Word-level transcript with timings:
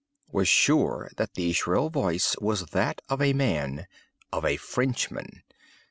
Was 0.31 0.47
sure 0.47 1.11
that 1.17 1.35
the 1.35 1.53
shrill 1.53 1.91
voice 1.91 2.35
was 2.41 2.71
that 2.71 3.03
of 3.07 3.21
a 3.21 3.33
man—of 3.33 4.43
a 4.43 4.57
Frenchman. 4.57 5.43